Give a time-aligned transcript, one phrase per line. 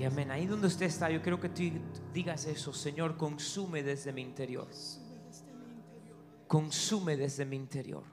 [0.00, 0.30] Y amén.
[0.30, 1.62] Ahí donde usted está, yo quiero que tú
[2.14, 4.66] digas eso, Señor, consume desde mi interior.
[6.48, 8.04] Consume desde mi interior.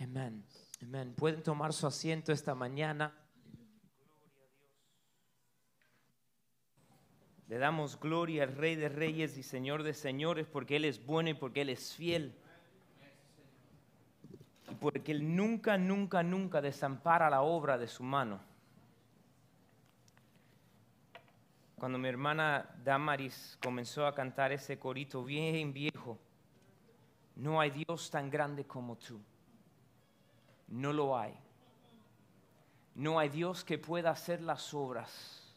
[0.00, 0.42] Amén.
[0.80, 1.14] Amén.
[1.14, 3.14] Pueden tomar su asiento esta mañana.
[7.46, 11.28] Le damos gloria al Rey de Reyes y Señor de Señores porque Él es bueno
[11.28, 12.34] y porque Él es fiel.
[14.70, 18.53] Y porque Él nunca, nunca, nunca desampara la obra de su mano.
[21.76, 26.18] Cuando mi hermana Damaris comenzó a cantar ese corito bien viejo,
[27.36, 29.20] no hay Dios tan grande como tú.
[30.68, 31.34] No lo hay.
[32.94, 35.54] No hay Dios que pueda hacer las obras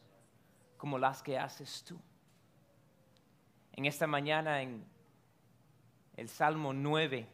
[0.76, 2.00] como las que haces tú.
[3.72, 4.84] En esta mañana en
[6.16, 7.28] el Salmo 9,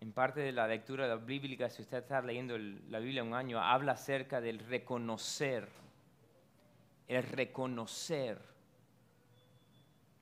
[0.00, 3.92] en parte de la lectura bíblica, si usted está leyendo la Biblia un año, habla
[3.92, 5.68] acerca del reconocer,
[7.16, 8.40] el reconocer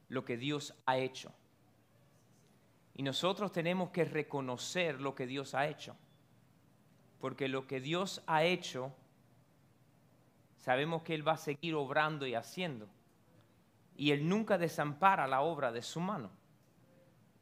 [0.08, 1.32] lo que Dios ha hecho.
[2.94, 5.96] Y nosotros tenemos que reconocer lo que Dios ha hecho.
[7.20, 8.92] Porque lo que Dios ha hecho
[10.56, 12.88] sabemos que Él va a seguir obrando y haciendo.
[13.96, 16.30] Y Él nunca desampara la obra de su mano.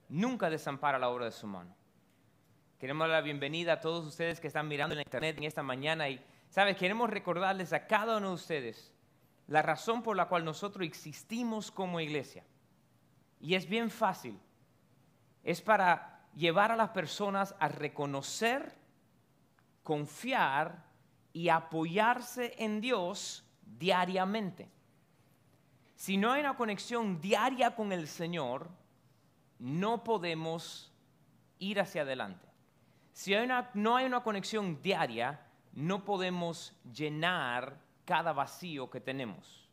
[0.08, 1.74] Nunca desampara la obra de su mano.
[2.78, 5.62] Queremos dar la bienvenida a todos ustedes que están mirando en la internet en esta
[5.62, 6.76] mañana y, ¿sabes?
[6.76, 8.94] Queremos recordarles a cada uno de ustedes
[9.48, 12.44] la razón por la cual nosotros existimos como iglesia.
[13.40, 14.38] Y es bien fácil.
[15.42, 18.76] Es para llevar a las personas a reconocer,
[19.82, 20.84] confiar
[21.32, 24.70] y apoyarse en Dios diariamente.
[25.96, 28.70] Si no hay una conexión diaria con el Señor,
[29.58, 30.92] no podemos
[31.58, 32.46] ir hacia adelante.
[33.12, 33.34] Si
[33.74, 35.40] no hay una conexión diaria,
[35.72, 39.68] no podemos llenar cada vacío que tenemos.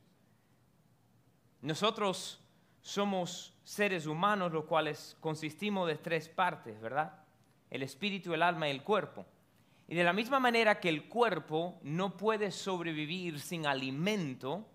[1.61, 2.43] Nosotros
[2.81, 7.23] somos seres humanos, los cuales consistimos de tres partes, ¿verdad?
[7.69, 9.25] El espíritu, el alma y el cuerpo.
[9.87, 14.67] Y de la misma manera que el cuerpo no puede sobrevivir sin alimento,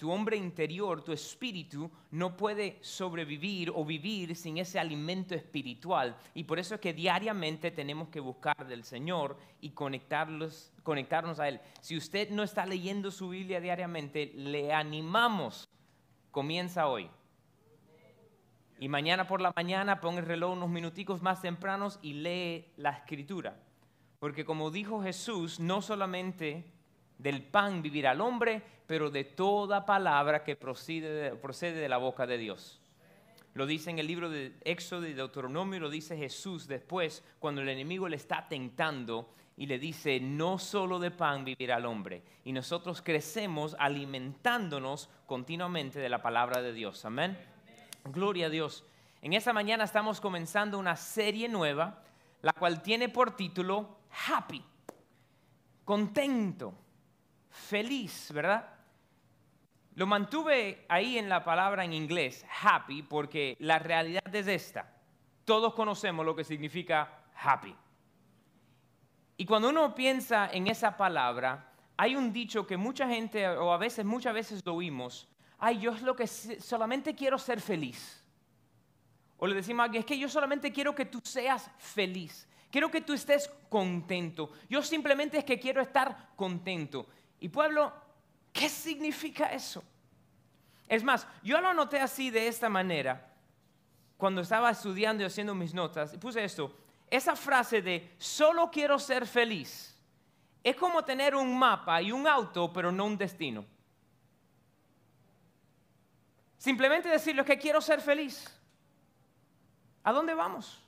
[0.00, 6.16] tu hombre interior, tu espíritu, no puede sobrevivir o vivir sin ese alimento espiritual.
[6.32, 10.72] Y por eso es que diariamente tenemos que buscar del Señor y conectarnos
[11.38, 11.60] a Él.
[11.82, 15.68] Si usted no está leyendo su Biblia diariamente, le animamos.
[16.30, 17.10] Comienza hoy.
[18.78, 22.92] Y mañana por la mañana pon el reloj unos minuticos más tempranos y lee la
[22.92, 23.60] escritura.
[24.18, 26.72] Porque como dijo Jesús, no solamente
[27.20, 32.26] del pan vivirá el hombre, pero de toda palabra que procede, procede de la boca
[32.26, 32.80] de Dios.
[33.54, 37.68] Lo dice en el libro de Éxodo y Deuteronomio, lo dice Jesús después, cuando el
[37.68, 42.22] enemigo le está tentando y le dice, no solo de pan vivirá el hombre.
[42.44, 47.04] Y nosotros crecemos alimentándonos continuamente de la palabra de Dios.
[47.04, 47.36] Amén.
[48.04, 48.84] Gloria a Dios.
[49.20, 52.02] En esta mañana estamos comenzando una serie nueva,
[52.40, 53.98] la cual tiene por título
[54.28, 54.64] happy,
[55.84, 56.72] contento,
[57.50, 58.68] feliz, ¿verdad?
[59.94, 64.96] Lo mantuve ahí en la palabra en inglés, happy, porque la realidad es esta.
[65.44, 67.74] Todos conocemos lo que significa happy.
[69.36, 73.78] Y cuando uno piensa en esa palabra, hay un dicho que mucha gente, o a
[73.78, 75.28] veces, muchas veces lo oímos,
[75.58, 78.24] ay, yo es lo que solamente quiero ser feliz.
[79.38, 82.46] O le decimos a alguien, es que yo solamente quiero que tú seas feliz.
[82.70, 84.52] Quiero que tú estés contento.
[84.68, 87.06] Yo simplemente es que quiero estar contento.
[87.40, 87.92] Y pueblo,
[88.52, 89.82] ¿qué significa eso?
[90.88, 93.32] Es más, yo lo anoté así de esta manera
[94.16, 96.16] cuando estaba estudiando y haciendo mis notas.
[96.18, 96.76] Puse esto,
[97.08, 99.96] esa frase de solo quiero ser feliz.
[100.62, 103.64] Es como tener un mapa y un auto, pero no un destino.
[106.58, 108.54] Simplemente decirle que quiero ser feliz.
[110.04, 110.80] ¿A dónde vamos?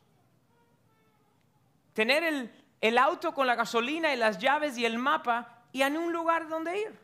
[1.93, 6.13] tener el, auto con la gasolina y las llaves y el mapa y en un
[6.13, 6.99] lugar donde ir.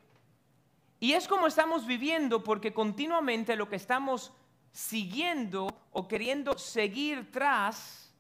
[1.01, 4.33] Y es como estamos viviendo porque continuamente lo que estamos
[4.73, 8.13] siguiendo o queriendo seguir tras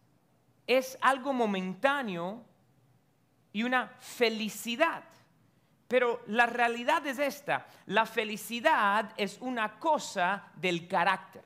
[0.66, 2.44] es algo momentáneo
[3.52, 5.04] y una felicidad.
[5.88, 11.42] Pero la realidad es esta, la felicidad es una cosa del carácter.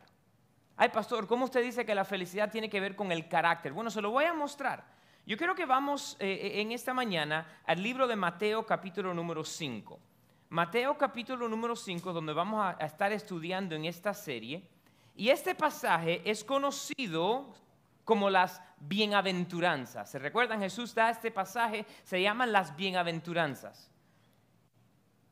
[0.77, 3.73] Ay, pastor, ¿cómo usted dice que la felicidad tiene que ver con el carácter?
[3.73, 4.85] Bueno, se lo voy a mostrar.
[5.25, 9.45] Yo quiero que vamos eh, eh, en esta mañana al libro de Mateo capítulo número
[9.45, 10.01] 5.
[10.49, 14.69] Mateo capítulo número 5, donde vamos a, estar estudiando en esta serie.
[15.15, 17.55] Y este pasaje es conocido
[18.05, 20.11] como las bienaventuranzas.
[20.11, 20.59] ¿Se recuerdan?
[20.59, 23.93] Jesús da este pasaje, se llaman las bienaventuranzas.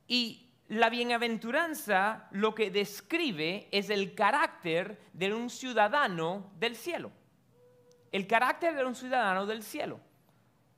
[0.07, 7.11] Y la bienaventuranza lo que describe es el carácter de un ciudadano del cielo.
[8.13, 10.01] El carácter de un ciudadano del cielo.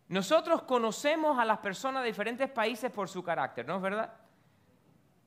[0.08, 4.12] Nosotros conocemos a las personas de diferentes países por su carácter, ¿no es verdad?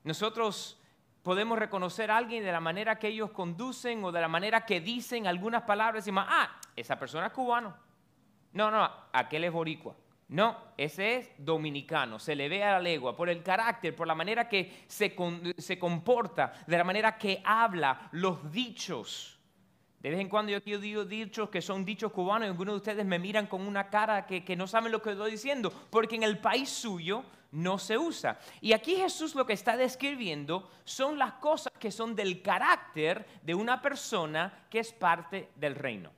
[0.03, 0.79] Nosotros
[1.23, 4.79] podemos reconocer a alguien de la manera que ellos conducen o de la manera que
[4.79, 7.75] dicen algunas palabras y decimos, ah, esa persona es cubano.
[8.53, 9.95] No, no, aquel es boricua.
[10.27, 14.15] No, ese es dominicano, se le ve a la legua por el carácter, por la
[14.15, 15.15] manera que se,
[15.57, 19.39] se, comporta, de la manera que habla, los dichos.
[20.05, 23.03] De vez en cuando yo digo dichos que son dichos cubanos y algunos de ustedes
[23.07, 26.21] me miran con una cara que, que no saben lo que estoy diciendo, porque en
[26.21, 27.23] el país suyo
[27.53, 28.39] no se usa.
[28.61, 33.55] Y aquí Jesús lo que está describiendo son las cosas que son del carácter de
[33.55, 36.11] una persona que es parte del reino,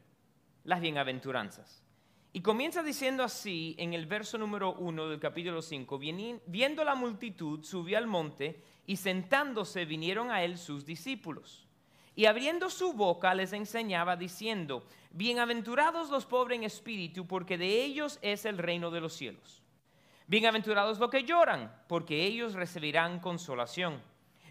[0.65, 1.81] las bienaventuranzas.
[2.33, 5.97] Y comienza diciendo así en el verso número 1 del capítulo 5,
[6.45, 11.66] viendo la multitud, subió al monte y sentándose vinieron a él sus discípulos.
[12.17, 18.17] Y abriendo su boca les enseñaba diciendo, bienaventurados los pobres en espíritu, porque de ellos
[18.23, 19.61] es el reino de los cielos.
[20.25, 24.01] Bienaventurados los que lloran, porque ellos recibirán consolación.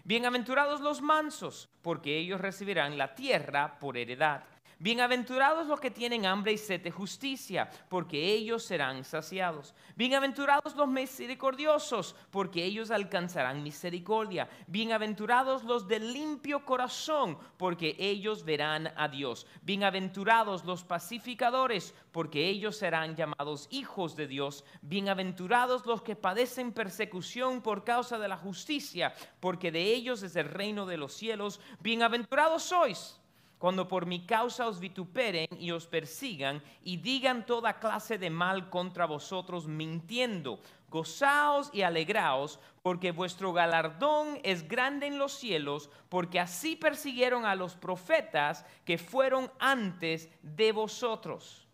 [0.05, 4.45] Bienaventurados los mansos, porque ellos recibirán la tierra por heredad.
[4.79, 9.73] Bienaventurados los que tienen hambre y sed de justicia, porque ellos serán saciados.
[9.95, 14.47] Bienaventurados los misericordiosos, porque ellos alcanzarán misericordia.
[14.67, 19.47] Bienaventurados los de limpio corazón, porque ellos verán a Dios.
[19.63, 24.63] Bienaventurados los pacificadores, porque ellos serán llamados hijos de Dios.
[24.83, 30.49] Bienaventurados los que padecen persecución por causa de la justicia, porque de ellos es el
[30.49, 31.59] reino de los cielos.
[31.81, 33.19] Bienaventurados sois
[33.57, 38.69] cuando por mi causa os vituperen y os persigan y digan toda clase de mal
[38.69, 40.59] contra vosotros mintiendo.
[40.89, 47.55] Gozaos y alegraos, porque vuestro galardón es grande en los cielos, porque así persiguieron a
[47.55, 51.67] los profetas que fueron antes de vosotros.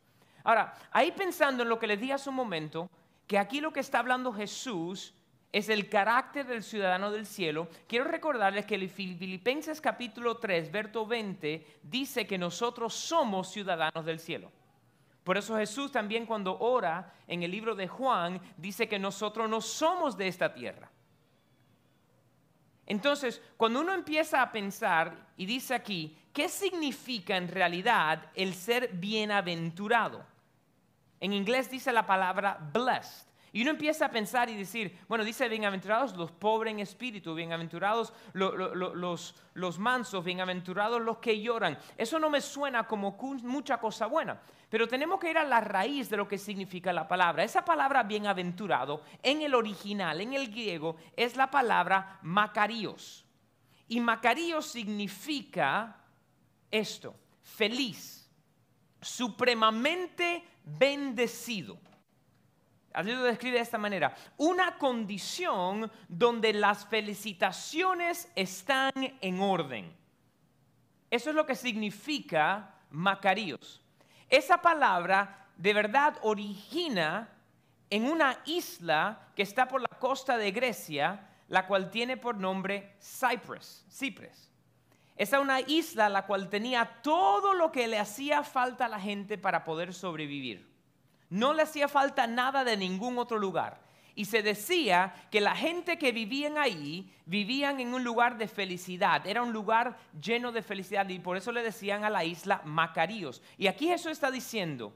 [0.43, 2.89] Ahora, ahí pensando en lo que les dije hace un momento,
[3.27, 5.13] que aquí lo que está hablando Jesús
[5.53, 11.05] es el carácter del ciudadano del cielo, quiero recordarles que el Filipenses capítulo 3, verso
[11.05, 14.51] 20, dice que nosotros somos ciudadanos del cielo.
[15.23, 19.61] Por eso Jesús también cuando ora en el libro de Juan dice que nosotros no
[19.61, 20.89] somos de esta tierra.
[22.87, 28.89] Entonces, cuando uno empieza a pensar y dice aquí, ¿qué significa en realidad el ser
[28.91, 30.25] bienaventurado?
[31.19, 33.32] En inglés dice la palabra blessed.
[33.53, 38.11] Y uno empieza a pensar y decir, bueno, dice, bienaventurados los pobres en espíritu, bienaventurados
[38.33, 41.77] los, los mansos, bienaventurados los que lloran.
[41.95, 44.41] Eso no me suena como mucha cosa buena,
[44.71, 47.43] pero tenemos que ir a la raíz de lo que significa la palabra.
[47.43, 53.23] Esa palabra bienaventurado en el original, en el griego, es la palabra macaríos.
[53.87, 55.95] Y macaríos significa
[56.71, 58.27] esto, feliz,
[58.99, 61.77] supremamente bendecido.
[62.93, 64.15] Así lo describe de esta manera.
[64.37, 69.91] Una condición donde las felicitaciones están en orden.
[71.09, 73.81] Eso es lo que significa Macaríos.
[74.29, 77.29] Esa palabra de verdad origina
[77.89, 82.95] en una isla que está por la costa de Grecia, la cual tiene por nombre
[82.99, 84.51] Cyprus, Cyprus.
[85.15, 88.99] Esa es una isla la cual tenía todo lo que le hacía falta a la
[88.99, 90.72] gente para poder sobrevivir.
[91.33, 93.81] No le hacía falta nada de ningún otro lugar.
[94.13, 99.25] Y se decía que la gente que vivían ahí vivían en un lugar de felicidad.
[99.25, 103.41] Era un lugar lleno de felicidad y por eso le decían a la isla Macaríos.
[103.57, 104.93] Y aquí Jesús está diciendo,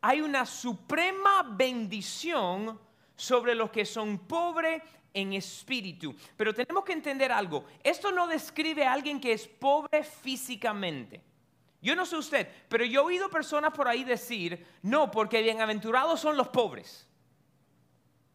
[0.00, 2.78] hay una suprema bendición
[3.16, 4.80] sobre los que son pobres
[5.12, 6.14] en espíritu.
[6.36, 7.64] Pero tenemos que entender algo.
[7.82, 11.20] Esto no describe a alguien que es pobre físicamente.
[11.82, 16.20] Yo no sé usted, pero yo he oído personas por ahí decir, no, porque bienaventurados
[16.20, 17.08] son los pobres.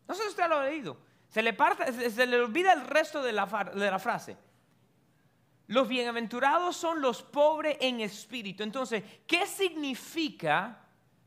[0.08, 0.98] No sé si usted lo ha oído.
[1.30, 1.56] Se le,
[2.10, 4.38] se le olvida el resto de la, de la frase.
[5.68, 8.64] Los bienaventurados son los pobres en espíritu.
[8.64, 10.80] Entonces, ¿qué significa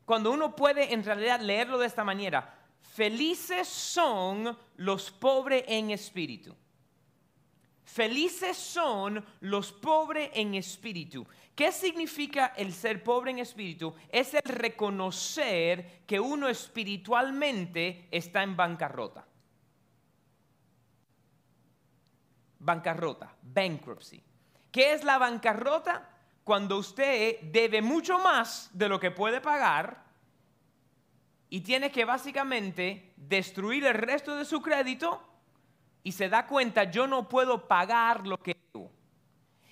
[0.05, 2.55] cuando uno puede en realidad leerlo de esta manera?
[2.81, 6.55] Felices son los pobres en espíritu.
[7.89, 11.27] Felices son los pobres en espíritu.
[11.55, 13.95] ¿Qué significa el ser pobre en espíritu?
[14.11, 19.27] Es el reconocer que uno espiritualmente está en bancarrota.
[22.59, 24.23] Bancarrota, bankruptcy.
[24.71, 26.11] ¿Qué es la bancarrota?
[26.45, 30.05] Cuando usted debe mucho más de lo que puede pagar
[31.49, 35.28] y tiene que básicamente destruir el resto de su crédito
[36.09, 38.91] y se da cuenta, yo no puedo pagar lo que debo.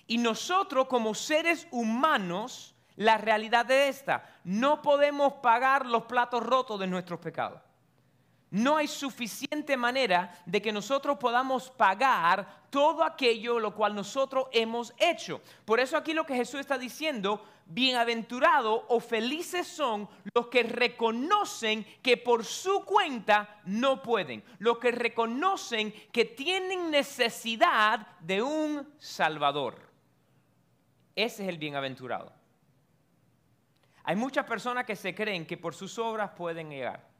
[0.06, 6.78] Y nosotros como seres humanos, la realidad de esta, no podemos pagar los platos rotos
[6.78, 7.62] de nuestros pecados.
[8.56, 14.94] No hay suficiente manera de que nosotros podamos pagar todo aquello lo cual nosotros hemos
[14.96, 15.42] hecho.
[15.66, 21.84] Por eso aquí lo que Jesús está diciendo, bienaventurados o felices son los que reconocen
[22.00, 29.86] que por su cuenta no pueden, los que reconocen que tienen necesidad de un Salvador.
[31.14, 32.32] Ese es el bienaventurado.
[34.02, 37.15] Hay muchas personas que se creen que por sus obras pueden llegar.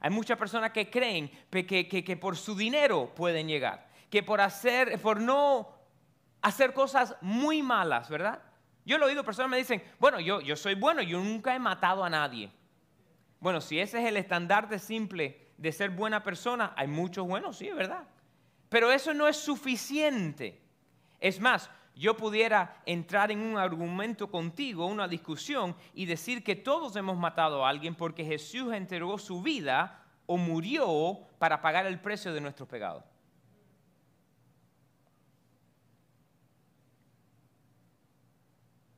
[0.00, 5.20] Hay muchas personas que creen que, por su dinero pueden llegar, que por, hacer, por
[5.20, 5.68] no
[6.42, 8.42] hacer cosas muy malas, ¿verdad?
[8.84, 12.04] Yo he oído personas me dicen, bueno, yo, yo soy bueno, yo nunca he matado
[12.04, 12.50] a nadie.
[13.40, 17.70] Bueno, si ese es el estandarte simple de ser buena persona, hay muchos buenos, sí,
[17.70, 18.04] verdad.
[18.68, 20.60] Pero eso no es suficiente.
[21.20, 26.94] Es más, yo pudiera entrar en un argumento contigo, una discusión, y decir que todos
[26.94, 32.34] hemos matado a alguien porque Jesús entregó su vida o murió para pagar el precio
[32.34, 33.02] de nuestros pecados.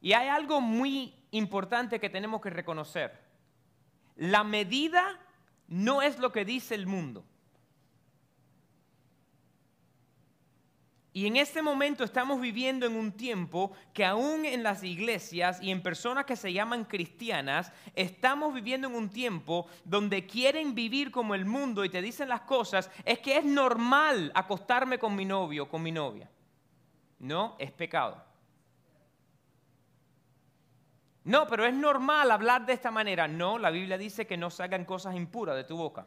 [0.00, 3.16] Y hay algo muy importante que tenemos que reconocer.
[4.16, 5.20] La medida
[5.68, 7.24] no es lo que dice el mundo.
[11.18, 15.72] Y en este momento estamos viviendo en un tiempo que aún en las iglesias y
[15.72, 21.34] en personas que se llaman cristianas, estamos viviendo en un tiempo donde quieren vivir como
[21.34, 25.64] el mundo y te dicen las cosas, es que es normal acostarme con mi novio
[25.64, 26.30] o con mi novia.
[27.18, 28.24] No, es pecado.
[31.24, 33.26] No, pero es normal hablar de esta manera.
[33.26, 36.06] No, la Biblia dice que no salgan cosas impuras de tu boca.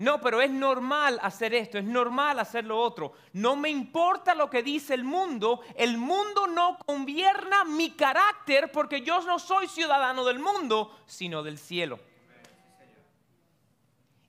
[0.00, 3.12] No, pero es normal hacer esto, es normal hacer lo otro.
[3.34, 9.02] No me importa lo que dice el mundo, el mundo no convierna mi carácter porque
[9.02, 12.00] yo no soy ciudadano del mundo, sino del cielo.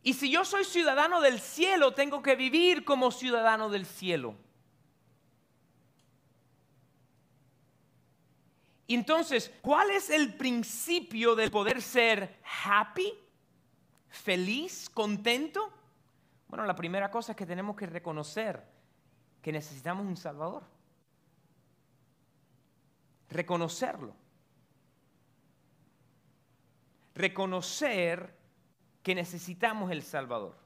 [0.04, 4.36] Y si yo soy ciudadano del cielo, tengo que vivir como ciudadano del cielo.
[8.90, 13.21] Entonces, ¿cuál es el principio del poder ser happy?
[14.12, 15.72] Feliz, contento?
[16.48, 18.64] Bueno, la primera cosa es que tenemos que reconocer
[19.42, 20.64] que necesitamos un Salvador.
[23.30, 24.14] Reconocerlo.
[27.16, 28.38] Reconocer
[29.02, 30.58] que necesitamos el Salvador.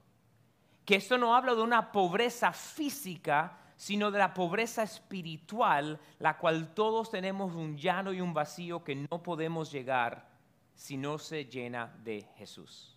[0.83, 6.73] Que esto no habla de una pobreza física, sino de la pobreza espiritual, la cual
[6.73, 10.29] todos tenemos un llano y un vacío que no podemos llegar
[10.73, 12.94] si no se llena de Jesús.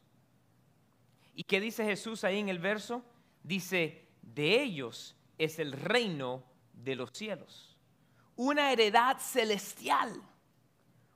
[1.38, 3.00] ¿Y qué dice Jesús ahí en el verso?
[3.44, 6.42] Dice, de ellos es el reino
[6.72, 7.78] de los cielos.
[8.34, 10.20] Una heredad celestial.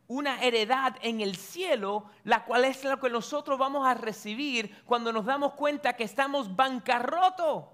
[0.07, 5.12] Una heredad en el cielo, la cual es lo que nosotros vamos a recibir cuando
[5.12, 7.64] nos damos cuenta que estamos bancarrotos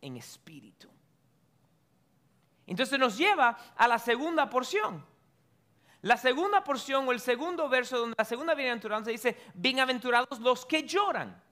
[0.00, 0.88] en espíritu.
[2.64, 5.04] Entonces nos lleva a la segunda porción.
[6.02, 10.84] La segunda porción o el segundo verso donde la segunda bienaventuranza dice, bienaventurados los que
[10.84, 11.42] lloran.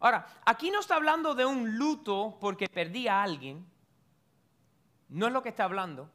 [0.00, 3.64] Ahora, aquí no está hablando de un luto porque perdí a alguien.
[5.08, 6.10] No es lo que está hablando.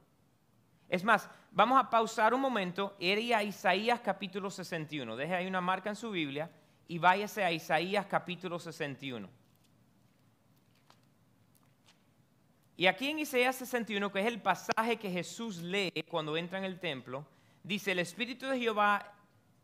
[0.90, 5.16] Es más, vamos a pausar un momento ir a Isaías capítulo 61.
[5.16, 6.52] Deje ahí una marca en su Biblia
[6.90, 9.41] y váyase a Isaías capítulo 61.
[12.82, 16.64] Y aquí en Isaías 61, que es el pasaje que Jesús lee cuando entra en
[16.64, 17.28] el templo,
[17.62, 19.14] dice, el Espíritu de Jehová,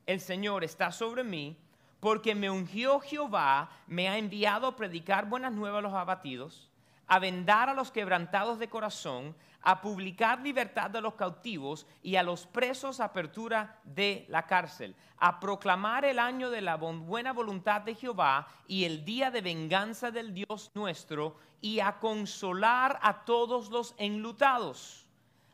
[0.06, 1.58] el Señor, está sobre mí,
[2.00, 6.70] porque me ungió Jehová, me ha enviado a predicar buenas nuevas a los abatidos,
[7.08, 12.24] a vendar a los quebrantados de corazón, a publicar libertad de los cautivos y a
[12.24, 17.96] los presos apertura de la cárcel, a proclamar el año de la buena voluntad de
[17.96, 23.96] Jehová y el día de venganza del Dios nuestro y a consolar a todos los
[23.98, 25.08] enlutados,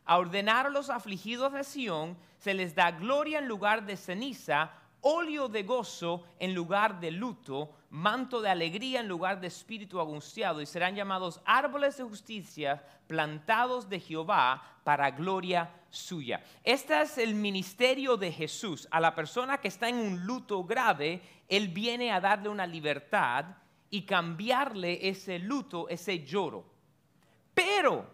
[0.06, 4.72] a ordenar a los afligidos de Sión, se les da gloria en lugar de ceniza,
[5.02, 10.62] óleo de gozo en lugar de luto, manto de alegría en lugar de espíritu angustiado,
[10.62, 16.44] y serán llamados árboles de justicia plantados de Jehová para gloria suya.
[16.64, 18.88] Este es el ministerio de Jesús.
[18.90, 23.46] A la persona que está en un luto grave, Él viene a darle una libertad
[23.92, 26.66] y cambiarle ese luto, ese lloro.
[27.54, 28.08] Pero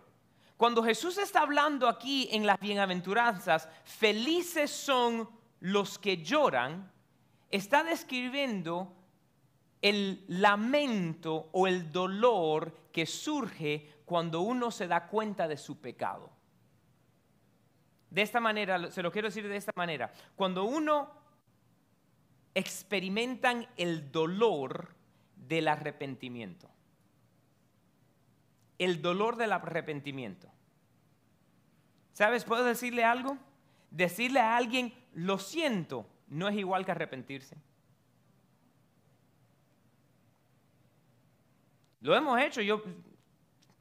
[0.58, 5.30] cuando Jesús está hablando aquí en las bienaventuranzas, felices son
[5.62, 6.92] los que lloran,
[7.50, 8.99] está describiendo
[9.82, 16.30] el lamento o el dolor que surge cuando uno se da cuenta de su pecado.
[18.10, 21.12] De esta manera, se lo quiero decir de esta manera, cuando uno
[22.56, 24.96] experimentan el dolor
[25.36, 26.70] del arrepentimiento.
[28.78, 30.50] El dolor del arrepentimiento.
[32.14, 32.44] ¿Sabes?
[32.44, 33.38] ¿Puedo decirle algo?
[33.92, 37.56] Decirle a alguien, lo siento, no es igual que arrepentirse.
[42.02, 42.82] Lo hemos hecho, yo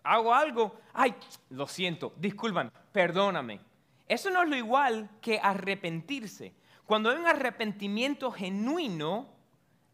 [0.03, 1.15] hago algo, ay,
[1.51, 3.61] lo siento, disculpan, perdóname.
[4.07, 6.55] Eso no es lo igual que arrepentirse.
[6.87, 9.29] Cuando hay un arrepentimiento genuino,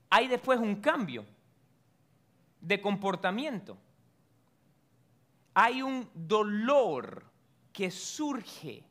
[0.09, 1.27] hay después un cambio
[2.61, 3.77] de comportamiento.
[5.53, 7.25] Hay un dolor
[7.73, 8.85] que surge.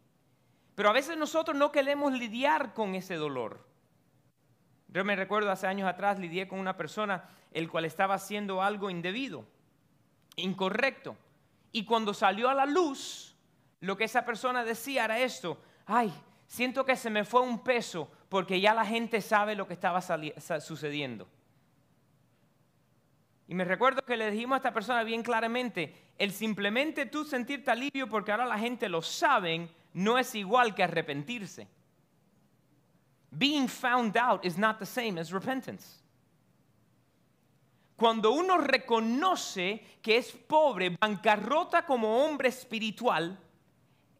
[0.75, 3.65] Pero a veces nosotros no queremos lidiar con ese dolor.
[4.93, 8.91] Yo me recuerdo hace años atrás lidié con una persona el cual estaba haciendo algo
[8.91, 9.43] indebido,
[10.35, 11.17] incorrecto.
[11.71, 13.35] Y cuando salió a la luz,
[13.79, 16.13] lo que esa persona decía era esto, ay,
[16.45, 19.99] siento que se me fue un peso porque ya la gente sabe lo que estaba
[20.61, 21.27] sucediendo.
[23.47, 27.71] Y me recuerdo que le dijimos a esta persona bien claramente, el simplemente tú sentirte
[27.71, 31.67] alivio porque ahora la gente lo sabe, no es igual que arrepentirse.
[33.35, 36.03] Being found out is not the same as repentance.
[37.95, 43.39] Cuando uno reconoce que es pobre, bancarrota como hombre espiritual,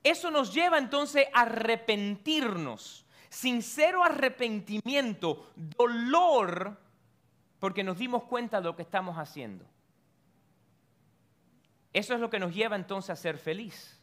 [0.03, 3.05] eso nos lleva entonces a arrepentirnos.
[3.29, 6.77] Sincero arrepentimiento, dolor,
[7.59, 9.65] porque nos dimos cuenta de lo que estamos haciendo.
[11.91, 13.99] Eso es lo que nos lleva entonces a ser feliz.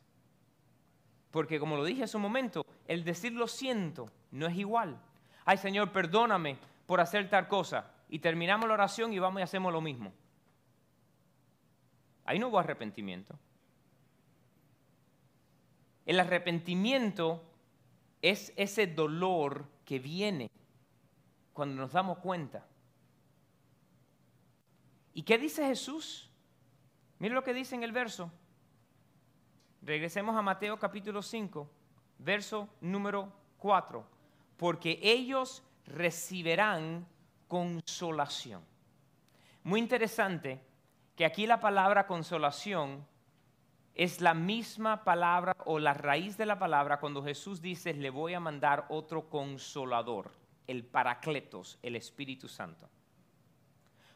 [1.30, 5.00] Porque como lo dije hace un momento, el decir lo siento no es igual.
[5.44, 7.88] Ay Señor, perdóname por hacer tal cosa.
[8.08, 10.12] Y terminamos la oración y vamos y hacemos lo mismo.
[12.24, 13.38] Ahí no hubo arrepentimiento.
[16.04, 17.44] El arrepentimiento
[18.22, 20.50] es ese dolor que viene
[21.52, 22.66] cuando nos damos cuenta.
[25.14, 26.28] ¿Y qué dice Jesús?
[27.20, 28.32] Mire lo que dice en el verso.
[29.80, 31.70] Regresemos a Mateo capítulo 5,
[32.20, 34.04] verso número 4.
[34.56, 37.06] Porque ellos recibirán
[37.48, 38.62] consolación.
[39.62, 40.60] Muy interesante
[41.16, 43.06] que aquí la palabra consolación
[43.94, 48.34] es la misma palabra o la raíz de la palabra cuando Jesús dice, le voy
[48.34, 50.30] a mandar otro consolador,
[50.66, 52.88] el Paracletos, el Espíritu Santo.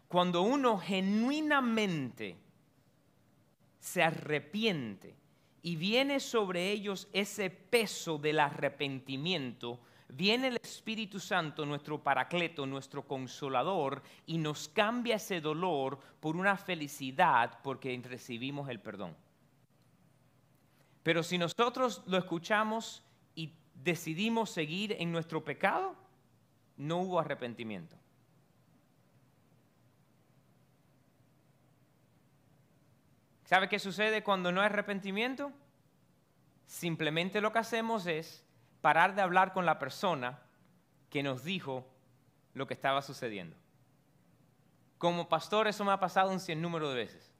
[0.08, 2.38] Cuando uno genuinamente
[3.80, 5.16] se arrepiente
[5.64, 13.08] y viene sobre ellos ese peso del arrepentimiento, viene el Espíritu Santo, nuestro paracleto, nuestro
[13.08, 19.16] consolador, y nos cambia ese dolor por una felicidad porque recibimos el perdón.
[21.02, 23.02] Pero si nosotros lo escuchamos
[23.34, 25.96] y decidimos seguir en nuestro pecado,
[26.76, 27.96] no hubo arrepentimiento.
[33.54, 35.52] ¿Sabe qué sucede cuando no hay arrepentimiento?
[36.66, 38.44] Simplemente lo que hacemos es
[38.80, 40.40] parar de hablar con la persona
[41.08, 41.86] que nos dijo
[42.54, 43.54] lo que estaba sucediendo.
[44.98, 47.32] Como pastor eso me ha pasado un cien número de veces.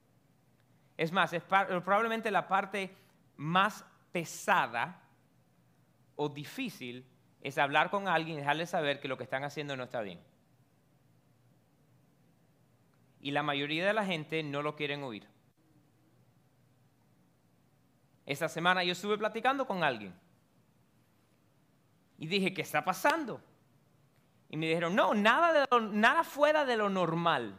[0.97, 2.95] Es más, probablemente la parte
[3.37, 5.03] más pesada
[6.15, 7.05] o difícil
[7.41, 10.21] es hablar con alguien y dejarle saber que lo que están haciendo no está bien.
[13.21, 15.34] Y la mayoría de la gente no lo quieren oír.
[18.27, 20.15] Esta semana yo estuve platicando con alguien
[22.19, 23.41] y dije, ¿qué está pasando?
[24.49, 27.59] Y me dijeron, no, nada, nada fuera de lo normal.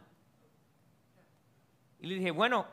[2.00, 2.66] Y le dije, bueno,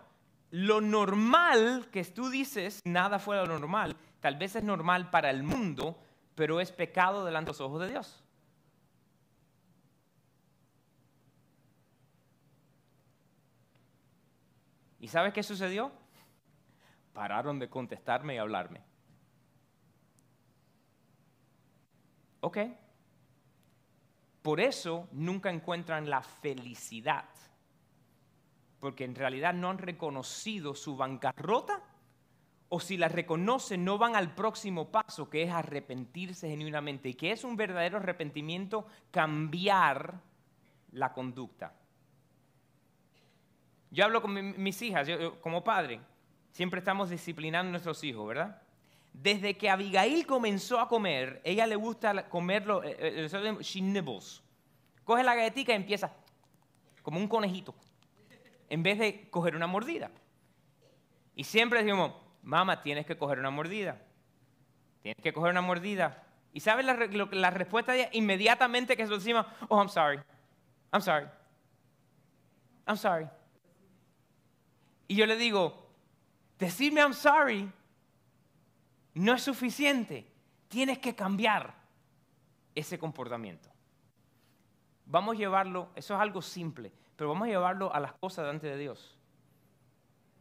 [0.49, 5.29] lo normal que tú dices, nada fuera de lo normal, tal vez es normal para
[5.29, 5.99] el mundo,
[6.35, 8.23] pero es pecado delante de los ojos de Dios.
[14.99, 15.91] ¿Y sabes qué sucedió?
[17.13, 18.81] Pararon de contestarme y hablarme.
[22.41, 22.57] Ok.
[24.41, 27.25] Por eso nunca encuentran la felicidad
[28.83, 31.81] porque en realidad no han reconocido su bancarrota
[32.67, 37.31] o si la reconocen no van al próximo paso que es arrepentirse genuinamente y que
[37.31, 40.19] es un verdadero arrepentimiento cambiar
[40.91, 41.73] la conducta.
[43.89, 45.07] Yo hablo con mis hijas,
[45.39, 46.01] como padre,
[46.53, 48.61] siempre estamos disciplinando a nuestros hijos, ¿verdad?
[49.11, 54.41] Desde que Abigail comenzó a comer, ella le gusta comerlo, eh, eh, she nibbles.
[55.03, 56.13] Coge la galletita y empieza
[57.01, 57.75] como un conejito,
[58.69, 60.09] en vez de coger una mordida.
[61.35, 62.13] Y siempre decimos,
[62.43, 63.99] mamá, tienes que coger una mordida.
[65.01, 66.23] Tienes que coger una mordida.
[66.53, 69.45] ¿Y sabes la, respuesta inmediatamente que se lo decimos?
[69.67, 70.19] Oh, I'm sorry.
[70.91, 71.27] I'm sorry.
[72.87, 73.27] I'm sorry.
[75.07, 75.82] Y yo le digo,
[76.63, 77.69] decirme I'm sorry
[79.15, 80.27] no es suficiente.
[80.67, 81.75] Tienes que cambiar
[82.73, 83.69] ese comportamiento.
[85.05, 88.67] Vamos a llevarlo, eso es algo simple, pero vamos a llevarlo a las cosas delante
[88.67, 89.17] de Dios.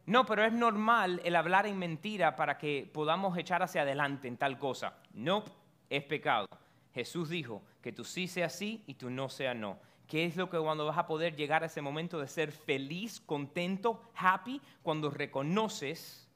[0.06, 4.36] No, pero es normal el hablar en mentira para que podamos echar hacia adelante en
[4.36, 4.98] tal cosa.
[5.12, 5.44] No,
[5.90, 6.46] es pecado.
[6.94, 9.78] Jesús dijo que tú sí seas sí y tú no seas no.
[10.12, 13.18] ¿Qué es lo que cuando vas a poder llegar a ese momento de ser feliz,
[13.18, 14.60] contento, happy?
[14.82, 16.28] Cuando reconoces,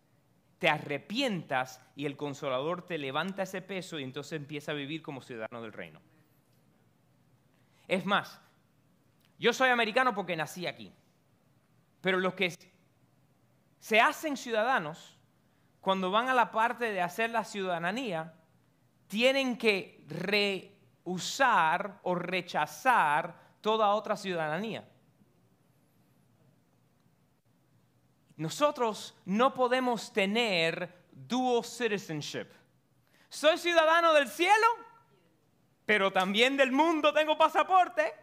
[0.58, 5.20] te arrepientas y el consolador te levanta ese peso y entonces empieza a vivir como
[5.20, 6.00] ciudadano del reino.
[7.86, 8.40] Es más,
[9.38, 10.90] yo soy americano porque nací aquí,
[12.00, 12.54] pero los que
[13.78, 15.18] se hacen ciudadanos,
[15.82, 18.32] cuando van a la parte de hacer la ciudadanía,
[19.06, 24.88] tienen que rehusar o rechazar toda otra ciudadanía.
[28.36, 32.46] Nosotros no podemos tener dual citizenship.
[33.28, 34.68] Soy ciudadano del cielo,
[35.84, 38.14] pero también del mundo tengo pasaporte.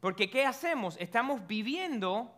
[0.00, 0.96] Porque ¿qué hacemos?
[0.98, 2.34] Estamos viviendo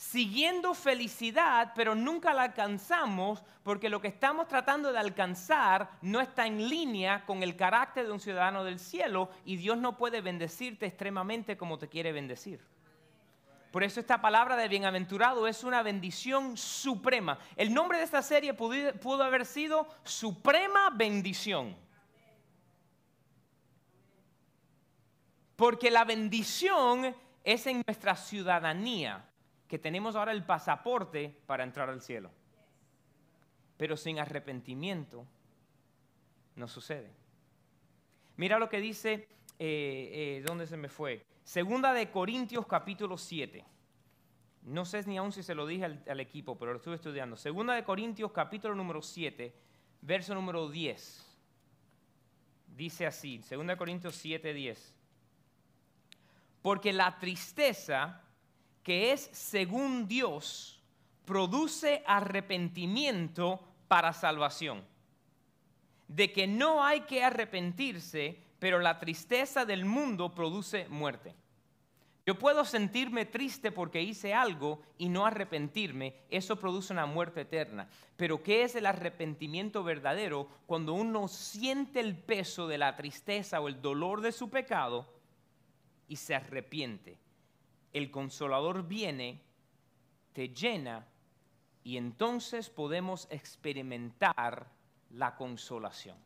[0.00, 6.46] siguiendo felicidad, pero nunca la alcanzamos porque lo que estamos tratando de alcanzar no está
[6.46, 10.86] en línea con el carácter de un ciudadano del cielo y Dios no puede bendecirte
[10.86, 12.64] extremadamente como te quiere bendecir.
[13.70, 17.38] Por eso esta palabra de bienaventurado es una bendición suprema.
[17.54, 21.76] El nombre de esta serie pudo, haber sido Suprema Bendición.
[25.56, 29.26] Porque la bendición es en nuestra ciudadanía
[29.70, 32.32] que tenemos ahora el pasaporte para entrar al cielo.
[33.76, 35.24] Pero sin arrepentimiento
[36.56, 37.08] no sucede.
[38.36, 39.28] Mira lo que dice,
[39.60, 41.24] eh, eh, ¿dónde se me fue?
[41.44, 43.64] Segunda de Corintios capítulo 7.
[44.62, 47.36] No sé ni aún si se lo dije al, equipo, pero lo estuve estudiando.
[47.36, 49.54] Segunda de Corintios capítulo número 7,
[50.02, 51.38] verso número 10.
[52.76, 54.96] Dice así, Segunda de Corintios 7, 10.
[56.60, 58.24] Porque la tristeza
[58.82, 60.80] que es según Dios,
[61.24, 64.84] produce arrepentimiento para salvación.
[66.08, 71.34] De que no hay que arrepentirse, pero la tristeza del mundo produce muerte.
[72.26, 77.88] Yo puedo sentirme triste porque hice algo y no arrepentirme, eso produce una muerte eterna.
[78.16, 80.48] Pero ¿qué es el arrepentimiento verdadero?
[80.66, 85.12] Cuando uno siente el peso de la tristeza o el dolor de su pecado
[86.08, 87.18] y se arrepiente
[87.92, 89.42] el consolador viene,
[90.32, 91.06] te llena
[91.82, 94.66] y entonces podemos experimentar
[95.10, 96.16] la consolación.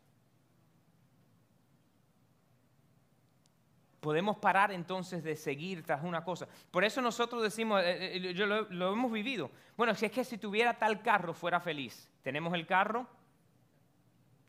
[4.00, 6.46] Podemos parar entonces de seguir tras una cosa.
[6.70, 9.50] Por eso nosotros decimos, eh, eh, yo lo, lo hemos vivido.
[9.78, 12.10] Bueno, si es que si tuviera tal carro fuera feliz.
[12.22, 13.06] Tenemos el carro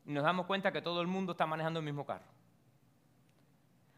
[0.06, 2.26] y nos damos cuenta que todo el mundo está manejando el mismo carro.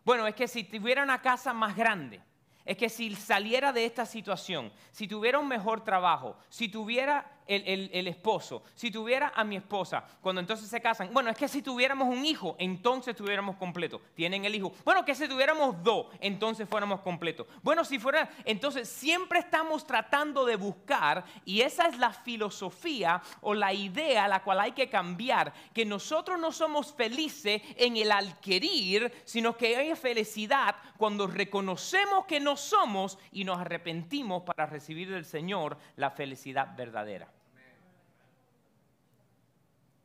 [0.05, 2.21] Bueno, es que si tuviera una casa más grande,
[2.67, 8.07] es que si saliera de esta situación, si tuviera un mejor trabajo, si tuviera el,
[8.07, 12.07] esposo, si tuviera a mi esposa, cuando entonces se casan, bueno, es que si tuviéramos
[12.07, 14.01] un hijo, entonces tuviéramos completo.
[14.15, 14.73] Tienen el hijo.
[14.83, 17.47] Bueno, que si tuviéramos dos, entonces fuéramos completos.
[17.63, 23.53] Bueno, si fuera, entonces siempre estamos tratando de buscar, y esa es la filosofía o
[23.53, 28.11] la idea a la cual hay que cambiar, que nosotros no somos felices en el
[28.11, 35.09] adquirir, sino que hay felicidad cuando reconocemos que no somos y nos arrepentimos para recibir
[35.11, 37.36] del Señor la felicidad verdadera.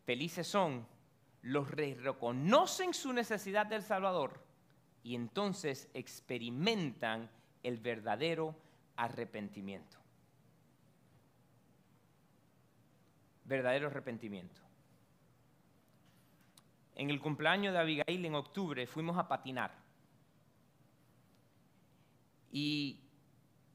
[0.04, 0.86] Felices son
[1.42, 4.44] los que reconocen su necesidad del Salvador
[5.02, 7.28] y entonces experimentan
[7.62, 8.54] el verdadero
[8.96, 9.98] arrepentimiento.
[13.44, 14.60] Verdadero arrepentimiento.
[16.94, 19.72] En el cumpleaños de Abigail en octubre fuimos a patinar.
[22.52, 23.00] Y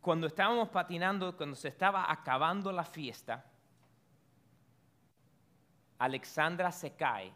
[0.01, 3.45] cuando estábamos patinando, cuando se estaba acabando la fiesta,
[5.99, 7.33] Alexandra se cae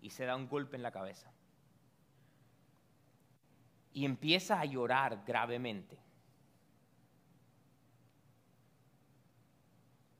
[0.00, 1.32] y se da un golpe en la cabeza.
[3.92, 5.98] Y empieza a llorar gravemente.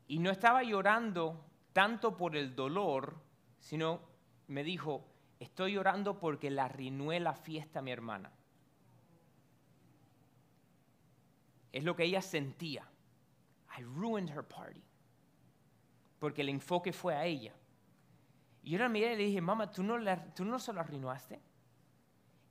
[0.06, 3.16] Y no estaba llorando tanto por el dolor,
[3.58, 4.00] sino
[4.46, 5.06] me dijo,
[5.40, 8.30] estoy llorando porque la arruiné la fiesta a mi hermana.
[11.74, 12.88] es lo que ella sentía.
[13.76, 14.80] I ruined her party.
[16.18, 17.54] Porque el enfoque fue a ella.
[18.62, 19.96] Y yo la miré y le dije, mamá, ¿tú no,
[20.34, 21.40] ¿tú no se lo arruinaste?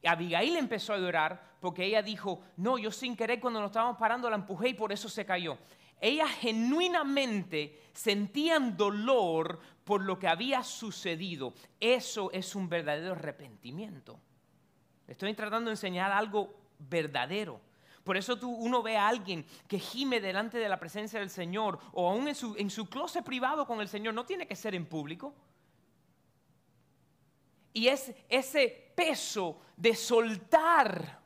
[0.06, 4.30] Abigail empezó a llorar porque ella dijo, no, yo sin querer cuando nos estábamos parando
[4.30, 5.58] la empujé y por eso se cayó.
[6.00, 11.54] Ellas genuinamente sentían dolor por lo que había sucedido.
[11.80, 14.20] Eso es un verdadero arrepentimiento.
[15.08, 17.62] Estoy tratando de enseñar algo verdadero.
[18.04, 21.80] Por eso tú, uno ve a alguien que gime delante de la presencia del Señor
[21.94, 24.14] o aún en su, en su closet privado con el Señor.
[24.14, 25.34] No tiene que ser en público.
[27.72, 31.24] Y es ese peso de soltar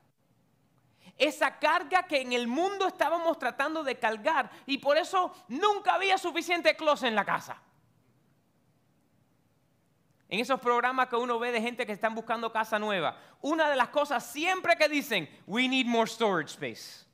[1.17, 6.17] esa carga que en el mundo estábamos tratando de cargar y por eso nunca había
[6.17, 7.61] suficiente closet en la casa.
[10.29, 13.75] En esos programas que uno ve de gente que están buscando casa nueva, una de
[13.77, 17.05] las cosas siempre que dicen, we need more storage space.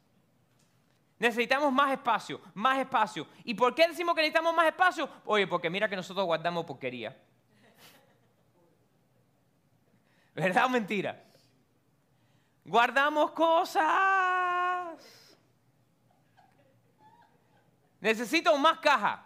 [1.19, 3.28] Necesitamos más espacio, más espacio.
[3.43, 5.08] ¿Y por qué decimos que necesitamos más espacio?
[5.26, 7.15] Oye, porque mira que nosotros guardamos porquería.
[10.36, 11.23] ¿Verdad o mentira?
[12.65, 13.84] Guardamos cosas.
[18.02, 19.23] Necesito más caja,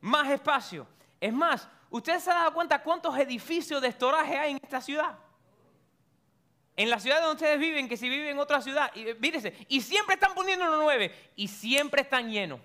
[0.00, 0.86] más espacio.
[1.20, 5.18] Es más, ¿Usted se ha dado cuenta cuántos edificios de estoraje hay en esta ciudad?
[6.76, 9.06] En la ciudad donde ustedes viven, que si viven en otra ciudad, y,
[9.68, 12.60] y siempre están poniendo uno nueve, y siempre están llenos.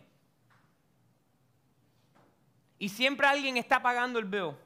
[2.77, 4.57] Y siempre alguien está pagando el veo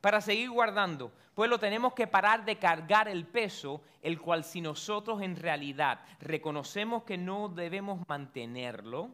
[0.00, 1.12] para seguir guardando.
[1.34, 6.00] Pues lo tenemos que parar de cargar el peso, el cual si nosotros en realidad
[6.20, 9.10] reconocemos que no debemos mantenerlo,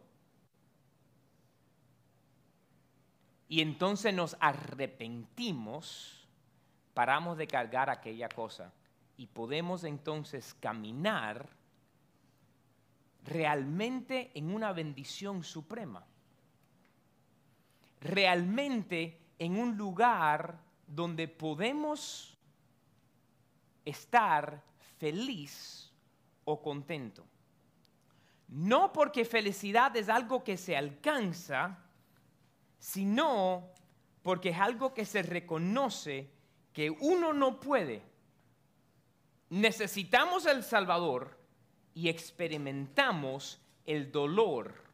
[3.49, 6.29] y entonces nos arrepentimos,
[6.93, 8.73] paramos de cargar aquella cosa
[9.17, 11.49] y podemos entonces caminar
[13.25, 16.05] realmente en una bendición suprema,
[18.01, 22.37] realmente en un lugar donde podemos
[23.85, 24.63] estar
[24.99, 25.91] feliz
[26.45, 27.25] o contento.
[28.49, 31.79] No porque felicidad es algo que se alcanza,
[32.79, 33.71] sino
[34.23, 36.31] porque es algo que se reconoce
[36.73, 38.03] que uno no puede.
[39.51, 41.39] Necesitamos el Salvador
[41.95, 44.85] y experimentamos el dolor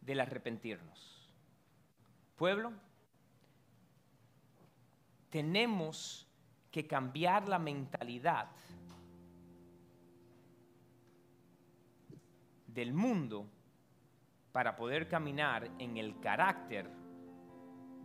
[0.00, 1.30] del arrepentirnos.
[2.36, 2.72] Pueblo,
[5.30, 6.26] tenemos
[6.70, 8.50] que cambiar la mentalidad
[12.66, 13.48] del mundo
[14.54, 16.88] para poder caminar en el carácter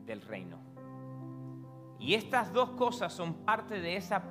[0.04, 0.58] del reino.
[2.00, 4.24] Y estas dos cosas son parte de esa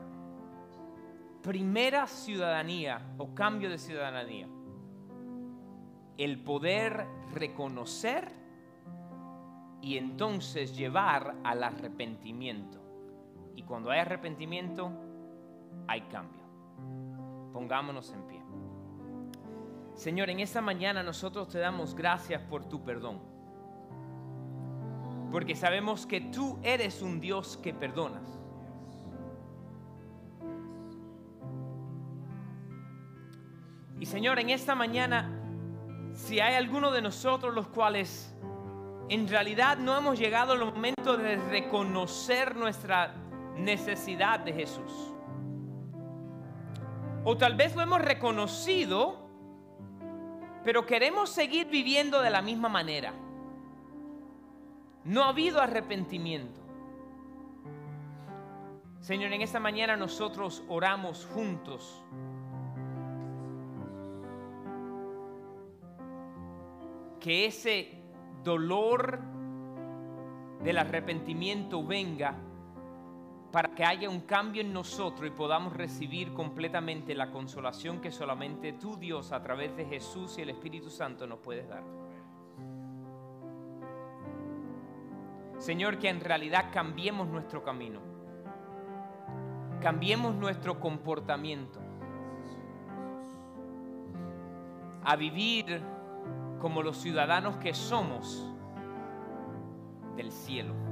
[1.44, 4.48] primera ciudadanía o cambio de ciudadanía.
[6.16, 8.32] El poder reconocer
[9.80, 12.80] y entonces llevar al arrepentimiento.
[13.54, 14.90] Y cuando hay arrepentimiento,
[15.86, 16.42] hay cambio.
[17.52, 18.37] Pongámonos en pie.
[19.98, 23.18] Señor, en esta mañana nosotros te damos gracias por tu perdón.
[25.32, 28.22] Porque sabemos que tú eres un Dios que perdonas.
[33.98, 35.36] Y Señor, en esta mañana,
[36.14, 38.32] si hay alguno de nosotros los cuales
[39.08, 43.16] en realidad no hemos llegado al momento de reconocer nuestra
[43.56, 44.92] necesidad de Jesús,
[47.24, 49.27] o tal vez lo hemos reconocido,
[50.68, 53.14] pero queremos seguir viviendo de la misma manera.
[55.02, 56.60] No ha habido arrepentimiento.
[59.00, 62.04] Señor, en esta mañana nosotros oramos juntos.
[67.18, 68.02] Que ese
[68.44, 69.20] dolor
[70.62, 72.36] del arrepentimiento venga
[73.50, 78.74] para que haya un cambio en nosotros y podamos recibir completamente la consolación que solamente
[78.74, 81.82] tú, Dios, a través de Jesús y el Espíritu Santo nos puedes dar.
[85.58, 88.00] Señor, que en realidad cambiemos nuestro camino,
[89.80, 91.80] cambiemos nuestro comportamiento,
[95.04, 95.80] a vivir
[96.60, 98.46] como los ciudadanos que somos
[100.16, 100.87] del cielo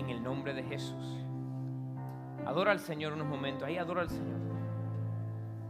[0.00, 1.24] en el nombre de Jesús.
[2.46, 4.49] Adora al Señor unos momentos, ahí adora al Señor.